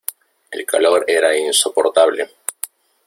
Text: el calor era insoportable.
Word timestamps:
el 0.49 0.65
calor 0.65 1.05
era 1.07 1.37
insoportable. 1.37 2.27